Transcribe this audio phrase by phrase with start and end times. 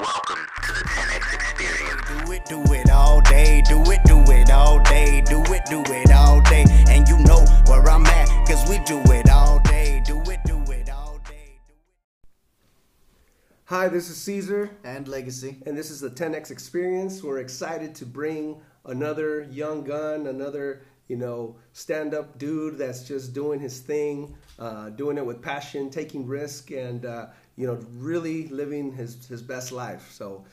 [0.00, 2.24] Welcome to the 10X Experience.
[2.24, 5.82] Do it, do it all day, do it, do it all day, do it, do
[5.88, 6.64] it all day.
[6.88, 10.58] And you know where I'm at, cause we do it all day, do it, do
[10.72, 11.58] it all day.
[13.66, 15.58] Hi, this is Caesar, and legacy.
[15.66, 17.22] and this is the 10X Experience.
[17.22, 20.80] We're excited to bring another young gun, another,
[21.10, 25.90] you know, stand up dude that's just doing his thing, uh, doing it with passion,
[25.90, 30.08] taking risk, and, uh, you know, really living his, his best life.
[30.12, 30.44] So,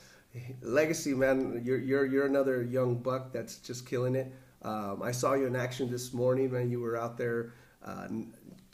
[0.62, 4.34] Legacy, man, you're, you're, you're another young buck that's just killing it.
[4.64, 7.54] Um, I saw you in action this morning when you were out there.
[7.86, 8.08] Uh,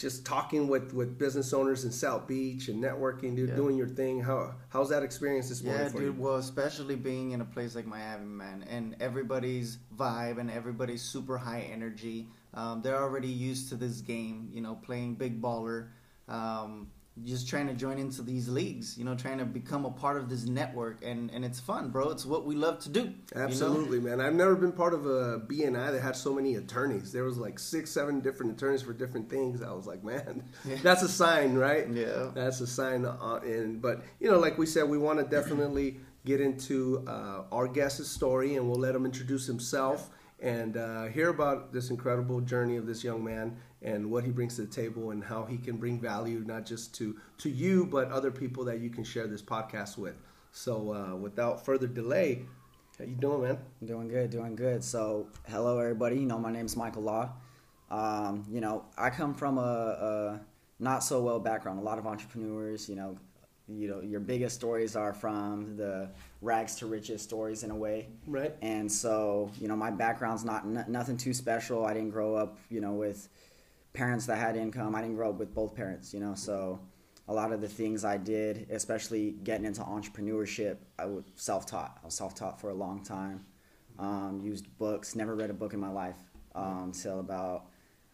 [0.03, 3.55] just talking with, with business owners in South Beach and networking, dude, Yeah.
[3.55, 4.19] doing your thing.
[4.19, 6.01] How how's that experience this morning Yeah, dude.
[6.01, 6.13] you?
[6.21, 11.37] Well, especially being in a place like Miami, man, and everybody's vibe and everybody's super
[11.37, 12.27] high energy.
[12.53, 15.87] Um, they're already used to this game, you know, playing big baller.
[16.27, 16.91] Um,
[17.23, 20.29] just trying to join into these leagues, you know, trying to become a part of
[20.29, 22.09] this network, and and it's fun, bro.
[22.09, 23.01] It's what we love to do.
[23.01, 23.41] you know?
[23.43, 24.19] Absolutely, man.
[24.19, 27.11] I've never been part of a BNI that had so many attorneys.
[27.11, 29.61] There was like six, seven different attorneys for different things.
[29.61, 30.77] I was like, man, Yeah.
[30.81, 31.87] that's a sign, right?
[31.87, 32.31] Yeah.
[32.33, 33.05] that's a sign.
[33.05, 37.43] Uh, and but you know, like we said, we want to definitely get into uh,
[37.51, 40.09] our guest's story, and we'll let him introduce himself
[40.43, 44.57] and uh, hear about this incredible journey of this young man and what he brings
[44.57, 48.11] to the table and how he can bring value not just to to you but
[48.11, 50.15] other people that you can share this podcast with.
[50.51, 52.45] So, uh, without further delay,
[52.99, 53.57] how you doing, man?
[53.83, 54.83] Doing good, doing good.
[54.83, 56.17] So, hello everybody.
[56.17, 57.31] You know, my name's Michael Law.
[57.89, 60.41] Um, you know, I come from a, a
[60.79, 61.79] not so well background.
[61.79, 63.17] A lot of entrepreneurs, you know,
[63.67, 66.09] you know, your biggest stories are from the
[66.41, 68.07] rags to riches stories in a way.
[68.27, 68.53] Right.
[68.61, 71.85] And so, you know, my background's not n- nothing too special.
[71.85, 73.29] I didn't grow up, you know, with
[73.93, 74.95] parents that had income.
[74.95, 76.35] I didn't grow up with both parents, you know.
[76.35, 76.79] So,
[77.29, 81.99] a lot of the things I did, especially getting into entrepreneurship, I was self-taught.
[82.01, 83.45] I was self-taught for a long time.
[83.97, 85.15] Um, used books.
[85.15, 86.17] Never read a book in my life
[86.53, 87.67] um, about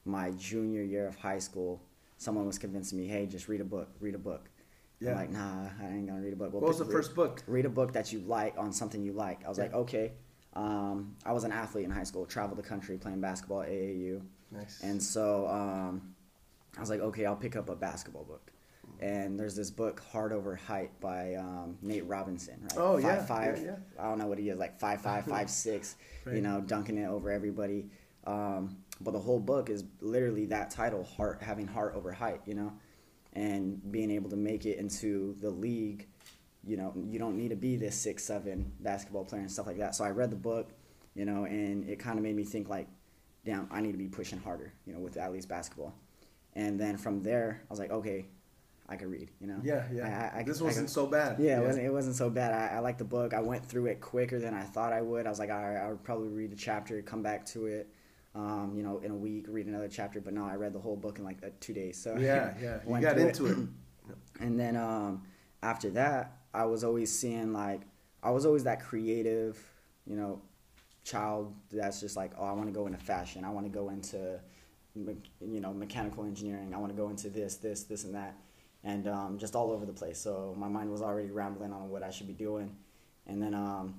[0.05, 1.81] my junior year of high school.
[2.17, 3.89] Someone was convincing me, "Hey, just read a book.
[3.99, 4.49] Read a book."
[4.99, 5.11] Yeah.
[5.11, 7.15] I'm like, "Nah, I ain't gonna read a book." Well, What was the pick- first
[7.15, 7.41] book?
[7.47, 9.45] read a book that you like on something you like.
[9.45, 10.11] I was like, okay.
[10.53, 14.21] Um, I was an athlete in high school, traveled the country playing basketball at AAU.
[14.51, 14.81] Nice.
[14.83, 16.15] And so um,
[16.75, 18.51] I was like, okay, I'll pick up a basketball book.
[19.01, 22.55] And there's this book, Heart Over Height, by um, Nate Robinson.
[22.63, 22.73] Right?
[22.75, 23.75] Oh, yeah, Five, five, yeah, yeah.
[24.03, 25.95] I don't know what he is, like five five five six.
[26.25, 26.35] Right.
[26.35, 27.85] You know, dunking it over everybody.
[28.25, 32.41] Um, but the whole book is literally that title, heart having heart over height.
[32.45, 32.73] You know,
[33.33, 36.07] and being able to make it into the league.
[36.65, 39.77] You know, you don't need to be this six seven basketball player and stuff like
[39.77, 39.95] that.
[39.95, 40.69] So I read the book,
[41.15, 42.87] you know, and it kind of made me think like,
[43.45, 45.95] damn, I need to be pushing harder, you know, with at least basketball.
[46.53, 48.25] And then from there, I was like, okay,
[48.89, 49.59] I could read, you know.
[49.63, 50.31] Yeah, yeah.
[50.33, 51.39] I, I, this I wasn't so bad.
[51.39, 52.53] yeah, It, wasn't, it wasn't so bad.
[52.53, 53.33] I, I liked the book.
[53.33, 55.27] I went through it quicker than I thought I would.
[55.27, 57.87] I was like, all right, I would probably read a chapter, come back to it,
[58.39, 60.21] um, you know, in a week, read another chapter.
[60.21, 62.01] But no, I read the whole book in like uh, two days.
[62.01, 62.79] So Yeah, yeah.
[62.87, 63.57] You got into it.
[64.39, 65.23] and then um,
[65.61, 67.81] after that, I was always seeing like
[68.23, 69.59] I was always that creative,
[70.05, 70.41] you know,
[71.03, 73.43] child that's just like, oh, I want to go into fashion.
[73.43, 74.39] I want to go into,
[74.95, 76.73] you know, mechanical engineering.
[76.73, 78.35] I want to go into this, this, this, and that,
[78.83, 80.19] and um, just all over the place.
[80.19, 82.75] So my mind was already rambling on what I should be doing,
[83.27, 83.95] and then um,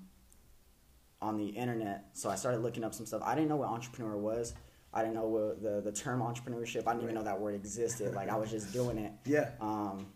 [1.23, 3.23] on the internet, so I started looking up some stuff.
[3.25, 4.55] I didn't know what entrepreneur was.
[4.93, 6.87] I didn't know what the the term entrepreneurship.
[6.87, 8.15] I didn't even know that word existed.
[8.15, 9.51] Like I was just doing it Yeah.
[9.61, 10.07] um,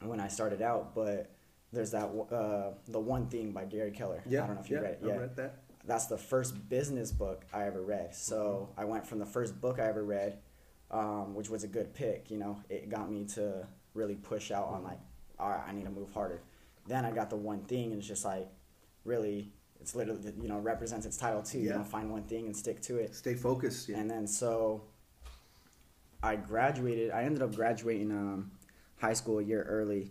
[0.00, 0.94] when I started out.
[0.94, 1.30] But
[1.72, 4.22] there's that uh, the one thing by Gary Keller.
[4.26, 4.44] Yeah.
[4.44, 5.00] I don't know if you yeah, read it.
[5.04, 5.58] I Yeah, read that.
[5.84, 8.14] that's the first business book I ever read.
[8.14, 10.38] So I went from the first book I ever read,
[10.90, 12.30] um, which was a good pick.
[12.30, 15.00] You know, it got me to really push out on like,
[15.38, 16.40] all right, I need to move harder.
[16.86, 18.48] Then I got the one thing, and it's just like,
[19.04, 21.58] really, it's literally you know represents its title too.
[21.58, 23.14] You know, find one thing and stick to it.
[23.14, 23.88] Stay focused.
[23.88, 23.98] Yeah.
[23.98, 24.82] And then so
[26.22, 27.10] I graduated.
[27.10, 28.50] I ended up graduating um,
[29.00, 30.10] high school a year early,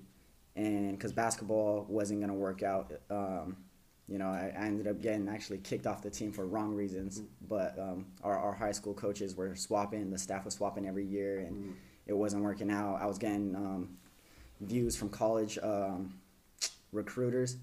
[0.55, 3.57] and because basketball wasn't gonna work out, um,
[4.07, 7.21] you know, I, I ended up getting actually kicked off the team for wrong reasons.
[7.47, 10.09] But um, our, our high school coaches were swapping.
[10.09, 11.75] The staff was swapping every year, and
[12.05, 12.99] it wasn't working out.
[13.01, 13.97] I was getting um,
[14.61, 16.13] views from college um,
[16.93, 17.57] recruiters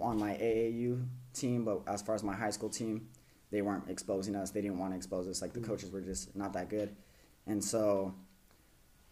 [0.00, 3.08] on my AAU team, but as far as my high school team,
[3.50, 4.50] they weren't exposing us.
[4.50, 5.42] They didn't want to expose us.
[5.42, 5.66] Like the mm.
[5.66, 6.94] coaches were just not that good.
[7.46, 8.14] And so,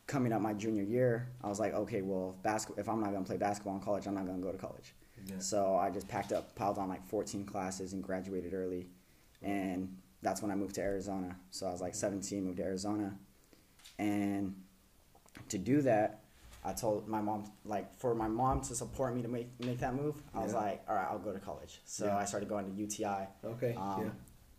[0.07, 3.13] coming up my junior year, I was like, okay, well, if, basket- if I'm not
[3.13, 4.95] gonna play basketball in college, I'm not gonna go to college.
[5.27, 5.39] Yeah.
[5.39, 8.89] So I just packed up, piled on like 14 classes, and graduated early.
[9.43, 11.37] And that's when I moved to Arizona.
[11.51, 11.97] So I was like mm.
[11.97, 13.17] 17, moved to Arizona,
[13.99, 14.55] and
[15.49, 16.25] to do that,
[16.63, 19.95] I told my mom like for my mom to support me to make make that
[19.95, 20.21] move.
[20.35, 21.81] I was like, all right, I'll go to college.
[21.85, 22.17] So Yeah.
[22.19, 23.27] I started going to UTI.
[23.45, 24.11] Okay, Um, yeah.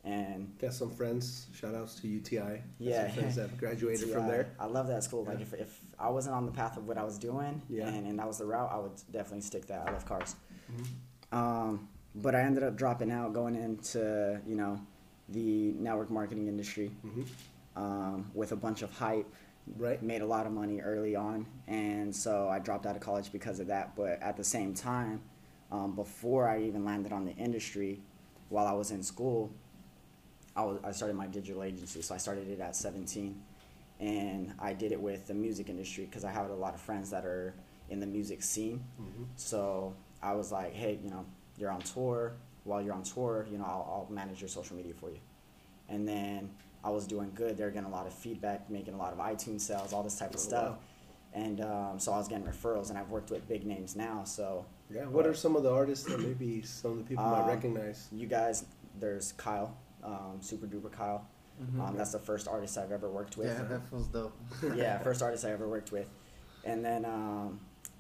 [0.03, 1.45] And Got some friends.
[1.53, 2.39] Shout outs to UTI.
[2.39, 3.06] Got Yeah.
[3.07, 4.48] some friends that graduated from there.
[4.59, 5.24] I love that school.
[5.25, 7.88] Like if, if I wasn't on the path of what I was doing, Yeah.
[7.88, 9.88] and, and that was the route, I would definitely stick that.
[9.88, 10.36] I love cars.
[10.71, 11.38] Mm-hmm.
[11.38, 14.81] Um, but I ended up dropping out, going into you know
[15.30, 17.25] the network marketing industry Mhm.
[17.75, 19.31] um, with a bunch of hype.
[19.78, 20.02] Right.
[20.02, 23.60] Made a lot of money early on, and so I dropped out of college because
[23.60, 23.96] of that.
[23.96, 25.22] But at the same time,
[25.72, 28.02] um, before I even landed on the industry,
[28.50, 29.52] while I was in school,
[30.56, 32.02] I, was, I started my digital agency.
[32.02, 33.40] So I started it at 17,
[34.00, 37.10] and I did it with the music industry because I have a lot of friends
[37.12, 37.54] that are
[37.90, 38.84] in the music scene.
[39.00, 39.25] Mhm.
[39.36, 41.25] So I was like, hey, you know,
[41.58, 42.34] you're on tour.
[42.63, 45.19] While you're on tour, you know, I'll, I'll manage your social media for you.
[45.90, 46.50] And then
[46.83, 47.57] I was doing good.
[47.57, 50.18] They were getting a lot of feedback, making a lot of iTunes sales, all this
[50.18, 50.69] type of Oh, stuff.
[50.72, 50.78] wow.
[51.33, 54.24] And um, so I was getting referrals, and I've worked with big names now.
[54.24, 55.06] So Yeah.
[55.06, 58.07] What are some of the artists that maybe some of the people might Um, recognize?
[58.12, 58.66] you guys,
[59.00, 61.25] there's Kyle, um, Super Duper Kyle.
[61.80, 63.48] Um, that's the first artist I've ever worked with.
[63.48, 64.34] Yeah, that feels dope.
[64.75, 66.07] yeah, first artist I ever worked with.
[66.63, 67.60] And then um,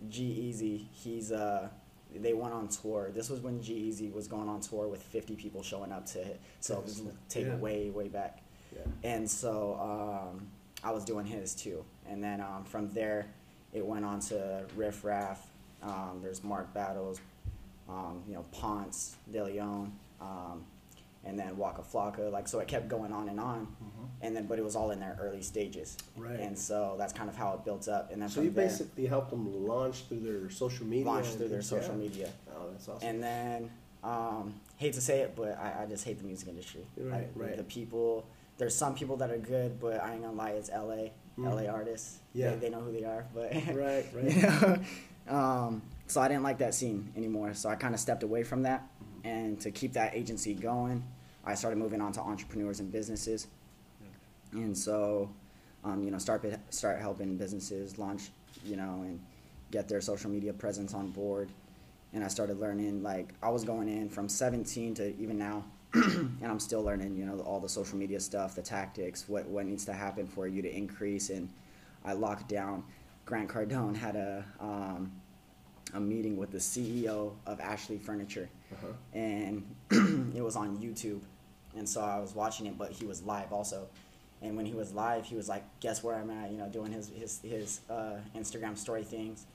[0.09, 1.69] G-Eazy, he's uh,
[2.15, 3.11] they went on tour.
[3.13, 6.41] This was when G-Eazy was going on tour with 50 people showing up to it.
[6.59, 7.55] So it was take Yeah.
[7.57, 8.41] way way back.
[8.73, 8.81] Yeah.
[9.03, 10.47] And so um,
[10.83, 11.83] I was doing his too.
[12.09, 13.27] And then um, from there,
[13.73, 15.47] it went on to Riff Raff.
[15.81, 17.19] Um, there's Mark Battles,
[17.89, 20.63] um, you know, Ponce, De Leon, um,
[21.25, 22.31] and then Waka Flocka.
[22.31, 23.67] Like so, it kept going on and on.
[24.23, 25.97] And then, but it was all in their early stages.
[26.13, 26.29] Mm-hmm.
[26.29, 26.39] Right.
[26.39, 28.11] And so that's kind of how it built up.
[28.11, 31.05] And then So from you there, basically helped them launch through their social media.
[31.05, 32.03] launched and through their social yeah.
[32.03, 32.29] media.
[32.55, 33.07] Oh, that's awesome.
[33.07, 33.71] And then,
[34.03, 36.81] um, hate to say it, but I, I just hate the music industry.
[36.97, 37.57] Right, like, right.
[37.57, 38.25] The people,
[38.61, 41.55] there's some people that are good, but I ain't gonna lie, it's LA, Mm.
[41.55, 42.19] LA artists.
[42.33, 42.51] Yeah.
[42.51, 43.53] They, they know who they are, but.
[43.53, 44.23] right, right.
[44.35, 45.35] you know?
[45.35, 47.53] um, so I didn't like that scene anymore.
[47.53, 48.81] So I kind of stepped away from that.
[48.83, 49.27] Mm-hmm.
[49.27, 51.03] And to keep that agency going,
[51.45, 53.47] I started moving on to entrepreneurs and businesses.
[54.51, 55.29] And so,
[55.83, 58.29] um, you know, start start helping businesses launch,
[58.65, 59.19] you know, and
[59.71, 61.49] get their social media presence on board.
[62.13, 65.63] And I started learning like I was going in from 17 to even now,
[65.93, 69.65] and I'm still learning, you know, all the social media stuff, the tactics, what what
[69.65, 71.29] needs to happen for you to increase.
[71.29, 71.49] And
[72.05, 72.83] I locked down.
[73.25, 75.11] Grant Cardone had a um,
[75.93, 78.87] a meeting with the CEO of Ashley Furniture, Uh-huh.
[79.13, 79.63] and
[80.35, 81.19] it was on YouTube.
[81.75, 83.87] And so I was watching it, but he was live also.
[84.41, 86.91] And when he was live, he was like, "Guess where I'm at?" You know, doing
[86.91, 89.45] his his his uh, Instagram story things.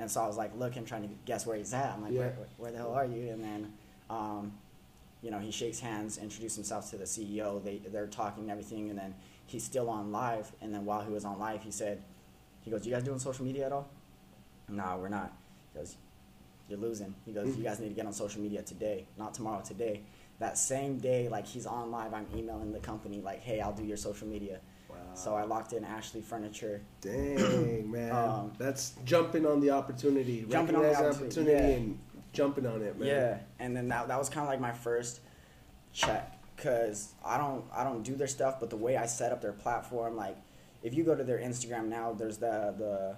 [0.00, 1.92] And so I was like looking, trying to guess where he's at.
[1.92, 2.20] I'm like, Yeah.
[2.20, 3.30] where, where the hell are you?
[3.30, 3.72] And then,
[4.08, 4.52] um,
[5.22, 7.62] you know, he shakes hands, introduces himself to the CEO.
[7.62, 9.14] They they're talking and everything, and then
[9.46, 10.52] he's still on live.
[10.60, 12.02] And then while he was on live, he said,
[12.62, 13.88] "He goes, you guys doing social media at all?"
[14.68, 15.32] No, we're not.
[15.72, 15.96] He goes,
[16.68, 17.14] you're losing.
[17.24, 20.02] He goes, you guys need to get on social media today, not tomorrow, today.
[20.38, 23.84] That same day, like he's on live, I'm emailing the company like, hey, I'll do
[23.84, 24.60] your social media.
[25.14, 26.80] So I locked in Ashley Furniture.
[27.00, 28.12] Dang, man.
[28.12, 30.46] Um, That's jumping on the opportunity.
[30.48, 31.66] Jumping on the Recognize opportunity, yeah.
[31.66, 31.98] and
[32.32, 33.08] jumping on it, man.
[33.08, 35.20] Yeah, and then that, that was kind of like my first
[35.92, 39.40] check because I don't I don't do their stuff, but the way I set up
[39.40, 40.36] their platform, like
[40.82, 43.16] if you go to their Instagram now, there's the the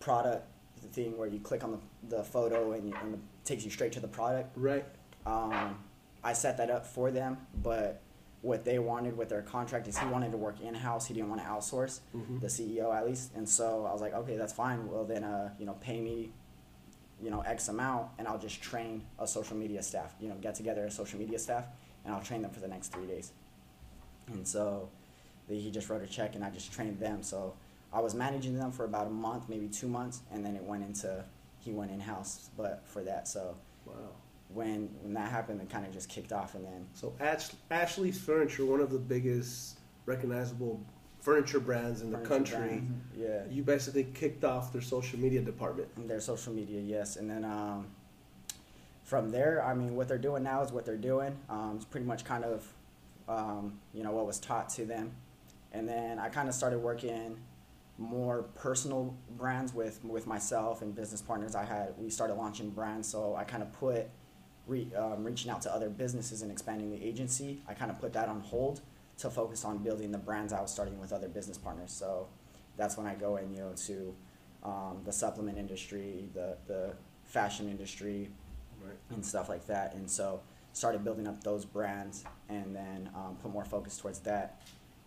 [0.00, 0.46] product
[0.92, 1.72] thing where you click on
[2.08, 4.50] the, the photo and, you, and it takes you straight to the product.
[4.56, 4.84] Right.
[5.24, 5.78] Um,
[6.22, 8.02] I set that up for them, but
[8.42, 11.06] what they wanted with their contract is he wanted to work in house.
[11.06, 12.40] He didn't want to outsource Mhm.
[12.40, 14.88] the CEO at least, and so I was like, okay, that's fine.
[14.88, 16.30] Well, then uh, you know, pay me,
[17.22, 20.14] you know, X amount, and I'll just train a social media staff.
[20.20, 21.64] You know, get together a social media staff,
[22.04, 23.32] and I'll train them for the next three days.
[24.28, 24.88] And so,
[25.48, 27.22] the, he just wrote a check, and I just trained them.
[27.22, 27.54] So
[27.92, 30.82] I was managing them for about a month, maybe two months, and then it went
[30.84, 31.24] into
[31.60, 33.56] he went in house, but for that, so
[33.86, 33.94] Wow.
[34.50, 38.20] when when that happened, it kind of just kicked off, and then So Ash- Ashley's
[38.20, 40.80] Furniture, one of the biggest recognizable
[41.26, 42.68] furniture brands in the furniture country.
[42.68, 45.88] brand, yeah, You basically kicked off their social media department.
[46.06, 47.88] their social media, yes, and then um,
[49.02, 51.36] from there, I mean, what they're doing now is what they're doing.
[51.50, 52.72] Um, it's pretty much kind of
[53.28, 55.10] um, you know what was taught to them,
[55.72, 57.36] and then I kind of started working
[57.98, 61.94] more personal brands with with myself and business partners I had.
[61.98, 64.06] We started launching brands, so I kind of put
[64.68, 67.62] re, um, reaching out to other businesses and expanding the agency.
[67.68, 68.80] I kind of put that on hold
[69.18, 71.90] to focus on building the brands I was starting with other business partners.
[71.90, 72.28] So
[72.76, 74.14] that's when I go in, you know, to
[74.62, 76.92] um, the supplement industry, the the
[77.24, 78.30] fashion industry,
[78.84, 78.94] Right.
[79.10, 79.94] and stuff like that.
[79.94, 80.40] And so
[80.72, 84.60] started building up those brands, and then um, put more focus towards that.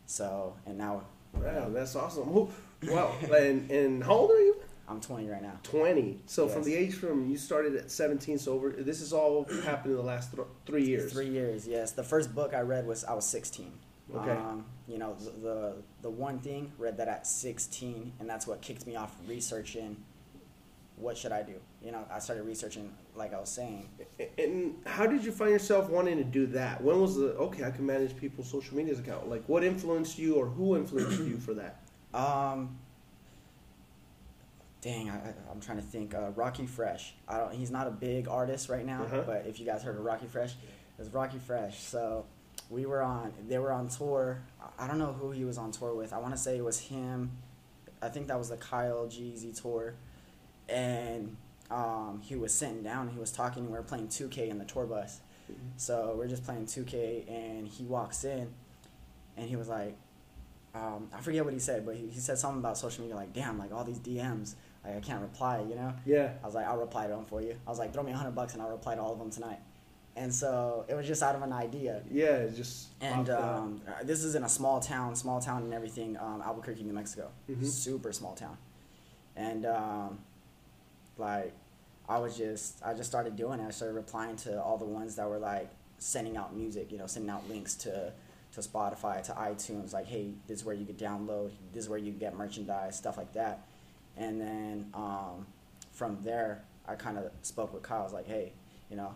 [0.06, 2.24] So and now Wow, that's awesome.
[2.26, 2.50] Who-
[2.88, 3.14] Wow.
[3.38, 4.56] and, and how old are you?
[4.88, 5.60] I'm 20 right now.
[5.64, 6.22] 20.
[6.26, 9.92] So from the age from you started at 17, so over this has all happened
[9.92, 11.12] in the last th- three years.
[11.14, 11.92] Three years, yes.
[11.92, 13.72] The first book I read was I was 16.
[14.16, 14.32] Okay.
[14.32, 18.62] Um, you know, the, the the one thing read that at 16, and that's what
[18.62, 19.98] kicked me off researching.
[20.96, 21.54] What should I do?
[21.82, 23.88] You know, I started researching, like I was saying.
[24.38, 26.84] And how did you find yourself wanting to do that?
[26.84, 27.64] When was the okay?
[27.64, 29.30] I can manage people's social medias account.
[29.30, 31.82] Like, what influenced you, or who influenced you for that?
[32.12, 32.80] Um,
[34.82, 36.16] dang, I, I'm trying to think.
[36.16, 37.14] Uh, Rockie Fresh.
[37.28, 37.54] I don't.
[37.54, 39.24] He's not a big artist right now, Uh-huh.
[39.26, 40.56] but if you guys heard of Rockie Fresh,
[40.98, 41.80] it's Rockie Fresh.
[41.80, 42.26] So
[42.70, 43.34] we were on.
[43.48, 44.42] They were on tour.
[44.78, 46.14] I- don't know who he was on tour with.
[46.14, 47.32] I want to say it was him.
[48.02, 49.96] I think that was the Kyle Jeezy tour,
[50.70, 51.36] and
[51.70, 53.04] um, he was sitting down.
[53.08, 53.64] and He was talking.
[53.64, 55.20] and We were playing 2K in the tour bus.
[55.78, 58.48] So we're just playing 2K, and he walks in,
[59.36, 59.96] and he was like,
[60.76, 63.34] um, I forget what he said, but he, he said something about social media, like,
[63.34, 64.54] damn, like all these DMs,
[64.86, 65.92] like I can't reply, you know?
[66.06, 66.34] Yeah.
[66.44, 67.56] I was like, I'll reply to them for you.
[67.66, 69.32] I was like, throw me a hundred bucks and I'll reply to all of them
[69.32, 69.58] tonight.
[70.20, 72.02] And so it was just out of an idea.
[72.12, 76.42] Yeah, just And um, this is in a small town, small town and everything, um,
[76.46, 77.30] Albuquerque, New Mexico.
[77.50, 77.66] Mhm.
[77.66, 78.58] Super small town.
[79.38, 80.20] And um,
[81.18, 81.54] like,
[82.10, 83.68] I was just, I just started doing it.
[83.68, 87.08] I started replying to all the ones that were like sending out music, you know,
[87.08, 88.12] sending out links to,
[88.56, 92.00] to Spotify, to iTunes, like, hey, this is where you could download, this is where
[92.00, 93.66] you can get merchandise, stuff like that.
[94.18, 95.46] And then um,
[95.94, 98.02] from there, I kind of spoke with Kyle.
[98.02, 98.52] I was like, hey,
[98.90, 99.14] you know,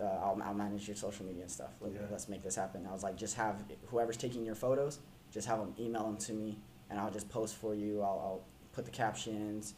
[0.00, 1.70] uh, I'll, I'll manage your social media and stuff.
[1.80, 2.00] Let, Yeah.
[2.10, 2.86] Let's make this happen.
[2.88, 4.98] I was like, just have whoever's taking your photos,
[5.30, 6.58] just have them email them to me,
[6.90, 8.02] and I'll just post for you.
[8.02, 8.40] I'll, I'll
[8.72, 9.74] put the captions,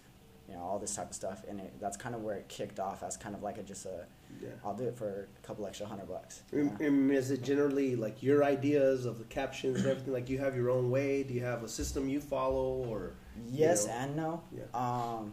[0.48, 1.42] you know, all this type of stuff.
[1.48, 3.86] And it, that's kind of where it kicked off as kind of like a just
[3.86, 4.04] a,
[4.42, 4.50] Yeah.
[4.64, 6.42] I'll do it for a couple extra hundred bucks.
[6.52, 10.12] And- and is it generally like your ideas of the captions and everything?
[10.12, 11.22] Like you have your own way?
[11.22, 13.12] Do you have a system you follow, or
[13.48, 13.94] Yes you know?
[13.98, 14.42] and no.
[14.56, 14.64] Yeah.
[14.74, 15.32] Um,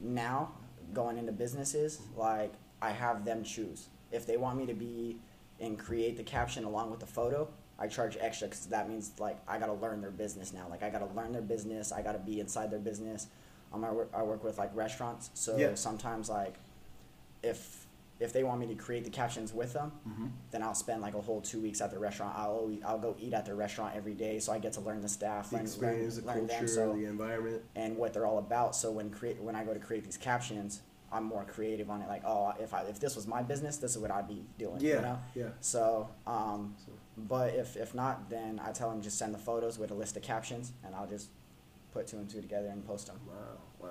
[0.00, 0.52] now
[0.92, 2.52] going into businesses, like
[2.84, 5.18] I have them choose if they want me to be
[5.60, 7.48] and create the caption along with the photo.
[7.78, 10.66] I charge extra because that means like I gotta learn their business now.
[10.68, 11.90] Like I gotta learn their business.
[11.92, 13.26] I gotta be inside their business.
[13.72, 15.74] Um, I work, I work with like restaurants, so Yeah.
[15.74, 16.54] sometimes like
[17.42, 17.86] if
[18.20, 20.26] if they want me to create the captions with them, Mm-hmm.
[20.52, 22.36] then I'll spend like a whole two weeks at the restaurant.
[22.38, 25.08] I'll I'll go eat at their restaurant every day, so I get to learn the
[25.08, 26.68] staff, the learn, experience, learn, the learn culture, them.
[26.68, 27.62] So the environment?
[27.74, 28.76] and what they're all about.
[28.76, 30.82] So when create when I go to create these captions,
[31.14, 32.08] I'm more creative on it.
[32.08, 34.80] Like, oh, if I if this was my business, this is what I'd be doing.
[34.80, 35.18] Yeah, You know?
[35.34, 35.48] yeah.
[35.60, 36.74] So, um,
[37.16, 40.16] but if if not, then I tell them just send the photos with a list
[40.16, 41.28] of captions, and I'll just
[41.92, 43.20] put two and two together and post them.
[43.28, 43.34] Wow,
[43.80, 43.88] wow.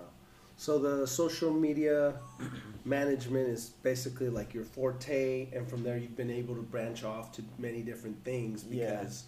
[0.58, 2.14] So the social media
[2.86, 7.32] management is basically like your forte, and from there you've been able to branch off
[7.34, 8.66] to many different things.
[8.70, 8.92] Yeah.
[8.98, 9.24] Because,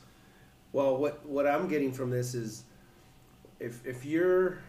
[0.73, 2.63] well, what what I'm getting from this is,
[3.61, 4.59] if if you're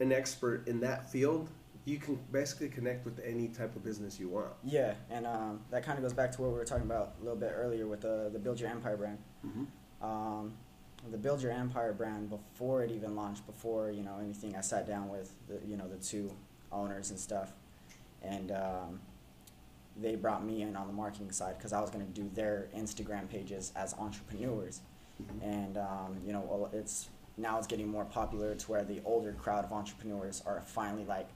[0.00, 1.48] an expert in that field,
[1.84, 4.52] you can basically connect with any type of business you want.
[4.62, 7.24] Yeah, and um, that kind of goes back to what we were talking about a
[7.24, 9.18] little bit earlier with the the Build Your Empire brand.
[10.02, 10.54] um,
[11.10, 14.56] the Build Your Empire brand before it even launched, before you know anything.
[14.56, 16.32] I sat down with the, you know the two
[16.72, 17.52] owners and stuff,
[18.22, 19.00] and um,
[20.00, 22.68] they brought me in on the marketing side because I was going to do their
[22.76, 24.80] Instagram pages as entrepreneurs,
[25.42, 29.32] and um, you know well, it's now it's getting more popular to where the older
[29.32, 31.28] crowd of entrepreneurs are finally like.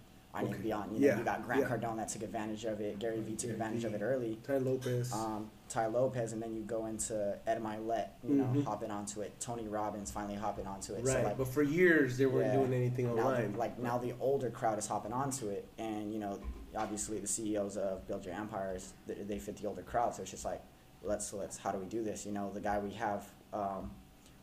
[0.47, 0.62] To Okay.
[0.62, 0.92] be on.
[0.95, 1.68] You know, Yeah, you got Grant yeah.
[1.68, 2.99] Cardone that took advantage of it.
[2.99, 5.12] Gary Vee took advantage of it early Tai Lopez.
[5.12, 8.64] um, Tai Lopez, and then you go into Ed Mylett, you know, Mhm.
[8.64, 9.38] hopping onto it.
[9.40, 11.04] Tony Robbins finally hopping onto it.
[11.04, 13.54] right, So like, but for years they weren't doing anything now, online.
[13.54, 16.38] like now the older crowd is hopping onto it, and you know,
[16.76, 20.14] obviously the CEOs of Build Your Empires, they, they fit the older crowd.
[20.14, 20.62] So it's just like,
[21.02, 22.25] let's let's how do we do this?
[22.25, 23.28] You know, the guy we have.
[23.52, 23.90] Um,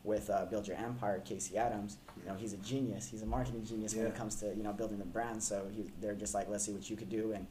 [0.06, 3.08] with uh, Build Your Empire, Casey Adams, you know he's a genius.
[3.10, 5.42] He's a marketing genius when it comes to you know building the brand.
[5.42, 7.48] So he, they're just like, let's see what you could do, and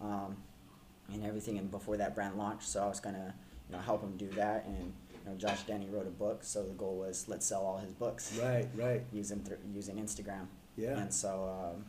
[0.00, 0.36] um,
[1.12, 1.58] and everything.
[1.58, 3.34] And before that brand launched, so I was gonna
[3.68, 4.64] you know help him do that.
[4.66, 4.92] And
[5.24, 7.92] you know Josh Denny wrote a book, so the goal was let's sell all his
[7.92, 9.02] books right, right.
[9.12, 10.46] using thr using Instagram.
[10.76, 10.98] Yeah.
[10.98, 11.84] And so um,